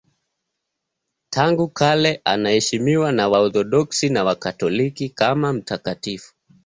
Tangu 1.29 1.67
kale 1.67 2.21
anaheshimiwa 2.25 3.11
na 3.11 3.29
Waorthodoksi 3.29 4.09
na 4.09 4.23
Wakatoliki 4.23 5.09
kama 5.09 5.53
mtakatifu. 5.53 6.33